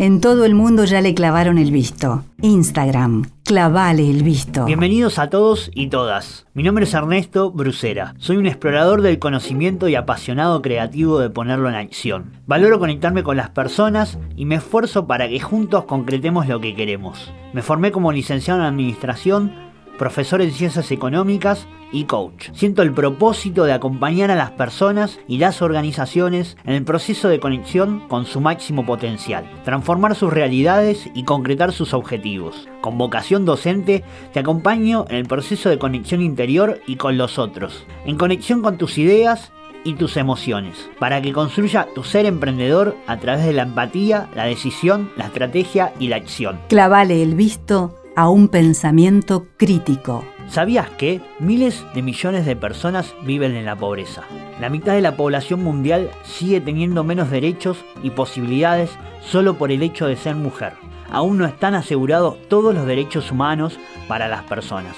[0.00, 2.24] En todo el mundo ya le clavaron el visto.
[2.40, 4.64] Instagram, clavale el visto.
[4.64, 6.46] Bienvenidos a todos y todas.
[6.54, 8.14] Mi nombre es Ernesto Brusera.
[8.16, 12.32] Soy un explorador del conocimiento y apasionado creativo de ponerlo en acción.
[12.46, 17.30] Valoro conectarme con las personas y me esfuerzo para que juntos concretemos lo que queremos.
[17.52, 19.69] Me formé como licenciado en administración
[20.00, 22.48] profesor en ciencias económicas y coach.
[22.54, 27.38] Siento el propósito de acompañar a las personas y las organizaciones en el proceso de
[27.38, 32.66] conexión con su máximo potencial, transformar sus realidades y concretar sus objetivos.
[32.80, 37.84] Con vocación docente, te acompaño en el proceso de conexión interior y con los otros,
[38.06, 39.52] en conexión con tus ideas
[39.84, 44.44] y tus emociones, para que construya tu ser emprendedor a través de la empatía, la
[44.44, 46.58] decisión, la estrategia y la acción.
[46.68, 50.24] Clavale el visto a un pensamiento crítico.
[50.48, 54.24] ¿Sabías que miles de millones de personas viven en la pobreza?
[54.60, 58.90] La mitad de la población mundial sigue teniendo menos derechos y posibilidades
[59.22, 60.72] solo por el hecho de ser mujer.
[61.10, 64.96] Aún no están asegurados todos los derechos humanos para las personas.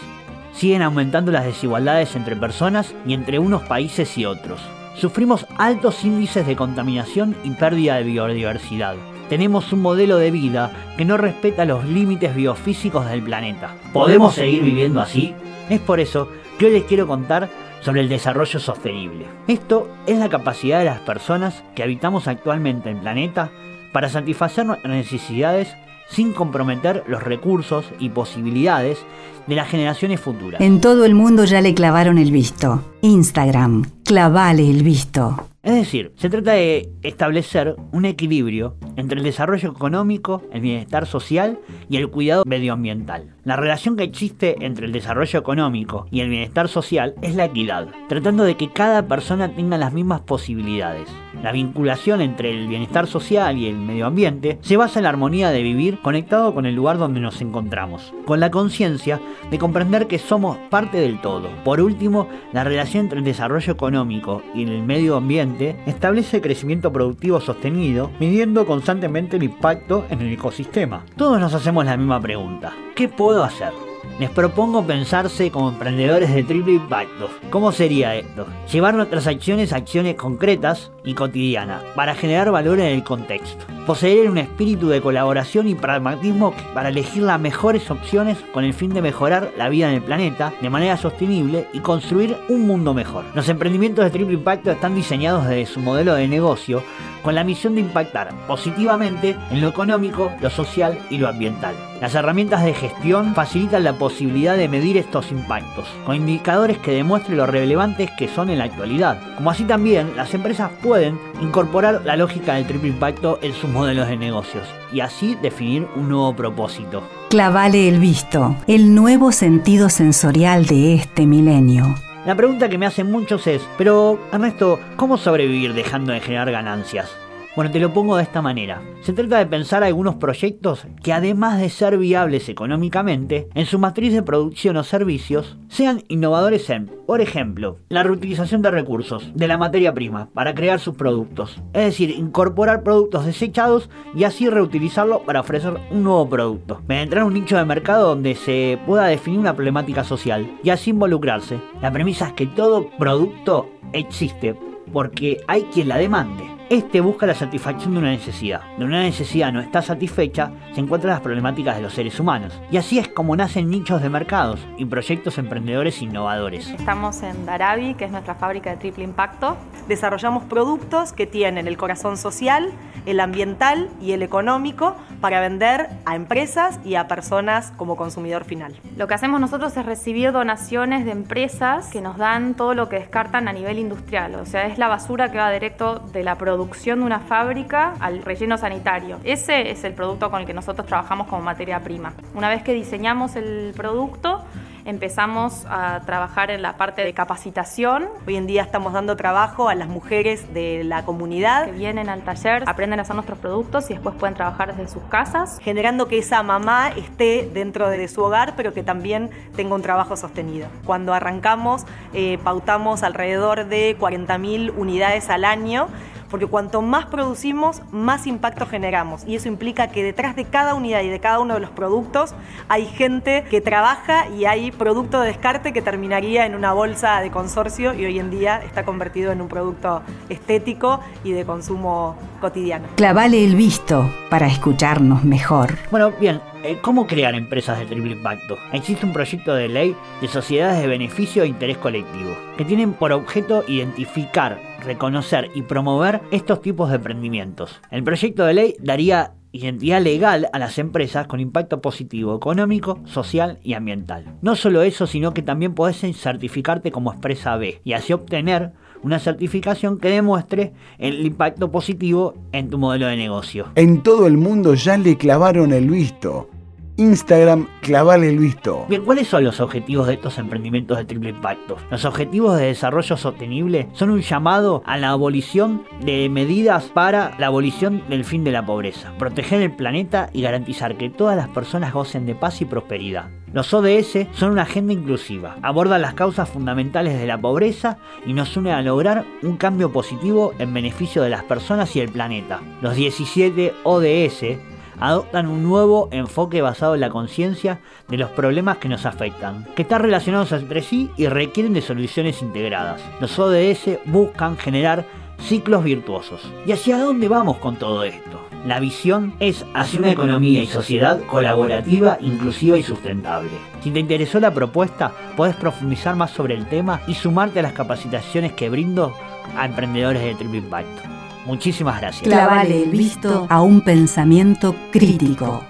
[0.54, 4.60] Siguen aumentando las desigualdades entre personas y entre unos países y otros.
[4.96, 8.96] Sufrimos altos índices de contaminación y pérdida de biodiversidad
[9.28, 13.74] tenemos un modelo de vida que no respeta los límites biofísicos del planeta.
[13.92, 15.34] ¿Podemos seguir viviendo así?
[15.68, 17.48] Es por eso que hoy les quiero contar
[17.80, 19.26] sobre el desarrollo sostenible.
[19.48, 23.50] Esto es la capacidad de las personas que habitamos actualmente en el planeta
[23.92, 25.74] para satisfacer nuestras necesidades
[26.08, 28.98] sin comprometer los recursos y posibilidades
[29.46, 30.60] de las generaciones futuras.
[30.60, 32.82] En todo el mundo ya le clavaron el visto.
[33.00, 35.51] Instagram, clavale el visto.
[35.62, 41.60] Es decir, se trata de establecer un equilibrio entre el desarrollo económico, el bienestar social
[41.88, 43.36] y el cuidado medioambiental.
[43.44, 47.88] La relación que existe entre el desarrollo económico y el bienestar social es la equidad,
[48.08, 51.08] tratando de que cada persona tenga las mismas posibilidades.
[51.42, 55.50] La vinculación entre el bienestar social y el medio ambiente se basa en la armonía
[55.50, 59.20] de vivir conectado con el lugar donde nos encontramos, con la conciencia
[59.50, 61.48] de comprender que somos parte del todo.
[61.64, 67.40] Por último, la relación entre el desarrollo económico y el medio ambiente establece crecimiento productivo
[67.40, 71.04] sostenido, midiendo constantemente el impacto en el ecosistema.
[71.16, 72.72] Todos nos hacemos la misma pregunta.
[72.94, 73.08] ¿Qué
[73.40, 73.72] hacer?
[74.18, 77.30] Les propongo pensarse como emprendedores de triple impacto.
[77.50, 78.46] ¿Cómo sería esto?
[78.70, 83.64] Llevar nuestras acciones a acciones concretas y cotidianas para generar valor en el contexto.
[83.86, 88.94] Poseer un espíritu de colaboración y pragmatismo para elegir las mejores opciones con el fin
[88.94, 93.24] de mejorar la vida en el planeta de manera sostenible y construir un mundo mejor.
[93.34, 96.82] Los emprendimientos de triple impacto están diseñados desde su modelo de negocio
[97.22, 101.74] con la misión de impactar positivamente en lo económico, lo social y lo ambiental.
[102.00, 107.38] Las herramientas de gestión facilitan la posibilidad de medir estos impactos, con indicadores que demuestren
[107.38, 109.20] lo relevantes que son en la actualidad.
[109.36, 110.91] Como así también, las empresas pueden
[111.40, 116.08] incorporar la lógica del triple impacto en sus modelos de negocios y así definir un
[116.08, 117.02] nuevo propósito.
[117.30, 121.94] Clavale el visto, el nuevo sentido sensorial de este milenio.
[122.26, 127.10] La pregunta que me hacen muchos es, pero Ernesto, ¿cómo sobrevivir dejando de generar ganancias?
[127.54, 128.80] Bueno, te lo pongo de esta manera.
[129.02, 134.14] Se trata de pensar algunos proyectos que además de ser viables económicamente, en su matriz
[134.14, 139.58] de producción o servicios, sean innovadores en, por ejemplo, la reutilización de recursos de la
[139.58, 141.60] materia prima para crear sus productos.
[141.74, 146.80] Es decir, incorporar productos desechados y así reutilizarlo para ofrecer un nuevo producto.
[146.88, 151.60] Mediante un nicho de mercado donde se pueda definir una problemática social y así involucrarse.
[151.82, 154.56] La premisa es que todo producto existe
[154.90, 156.51] porque hay quien la demande.
[156.72, 158.62] Este busca la satisfacción de una necesidad.
[158.78, 162.58] De una necesidad no está satisfecha, se encuentran las problemáticas de los seres humanos.
[162.70, 166.70] Y así es como nacen nichos de mercados y proyectos emprendedores innovadores.
[166.70, 169.58] Estamos en Darabi, que es nuestra fábrica de triple impacto.
[169.86, 172.72] Desarrollamos productos que tienen el corazón social,
[173.04, 178.74] el ambiental y el económico para vender a empresas y a personas como consumidor final.
[178.96, 182.98] Lo que hacemos nosotros es recibir donaciones de empresas que nos dan todo lo que
[182.98, 184.36] descartan a nivel industrial.
[184.36, 187.94] O sea, es la basura que va directo de la producción producción de una fábrica
[187.98, 189.18] al relleno sanitario.
[189.24, 192.12] Ese es el producto con el que nosotros trabajamos como materia prima.
[192.34, 194.44] Una vez que diseñamos el producto,
[194.84, 198.08] empezamos a trabajar en la parte de capacitación.
[198.28, 201.66] Hoy en día estamos dando trabajo a las mujeres de la comunidad.
[201.66, 205.02] Que vienen al taller, aprenden a hacer nuestros productos y después pueden trabajar desde sus
[205.04, 205.58] casas.
[205.62, 210.16] Generando que esa mamá esté dentro de su hogar, pero que también tenga un trabajo
[210.16, 210.68] sostenido.
[210.84, 215.88] Cuando arrancamos, eh, pautamos alrededor de 40.000 unidades al año
[216.32, 219.22] porque cuanto más producimos, más impacto generamos.
[219.26, 222.34] Y eso implica que detrás de cada unidad y de cada uno de los productos
[222.70, 227.30] hay gente que trabaja y hay producto de descarte que terminaría en una bolsa de
[227.30, 230.00] consorcio y hoy en día está convertido en un producto
[230.30, 232.86] estético y de consumo cotidiano.
[232.96, 235.76] Clavale el visto para escucharnos mejor.
[235.90, 238.56] Bueno, bien, eh, ¿cómo crear empresas de triple impacto?
[238.72, 243.12] Existe un proyecto de ley de sociedades de beneficio e interés colectivo, que tienen por
[243.12, 247.80] objeto identificar, reconocer y promover estos tipos de emprendimientos.
[247.90, 253.58] El proyecto de ley daría identidad legal a las empresas con impacto positivo económico, social
[253.62, 254.24] y ambiental.
[254.40, 259.18] No solo eso, sino que también podés certificarte como empresa B y así obtener una
[259.18, 263.66] certificación que demuestre el impacto positivo en tu modelo de negocio.
[263.74, 266.48] En todo el mundo ya le clavaron el visto.
[266.96, 268.84] Instagram, clavale el visto.
[268.88, 271.76] Bien, ¿cuáles son los objetivos de estos emprendimientos de triple impacto?
[271.90, 277.46] Los objetivos de desarrollo sostenible son un llamado a la abolición de medidas para la
[277.46, 281.92] abolición del fin de la pobreza, proteger el planeta y garantizar que todas las personas
[281.94, 283.30] gocen de paz y prosperidad.
[283.52, 288.56] Los ODS son una agenda inclusiva, abordan las causas fundamentales de la pobreza y nos
[288.56, 292.60] unen a lograr un cambio positivo en beneficio de las personas y el planeta.
[292.80, 298.88] Los 17 ODS adoptan un nuevo enfoque basado en la conciencia de los problemas que
[298.88, 303.00] nos afectan, que están relacionados entre sí y requieren de soluciones integradas.
[303.20, 305.04] Los ODS buscan generar
[305.40, 306.40] ciclos virtuosos.
[306.66, 308.40] ¿Y hacia dónde vamos con todo esto?
[308.66, 313.50] La visión es hacia una economía y sociedad colaborativa, inclusiva y sustentable.
[313.82, 317.72] Si te interesó la propuesta, puedes profundizar más sobre el tema y sumarte a las
[317.72, 319.12] capacitaciones que brindo
[319.56, 321.02] a emprendedores de Triple Impacto.
[321.44, 322.22] Muchísimas gracias.
[322.22, 325.64] Clavale el visto a un pensamiento crítico.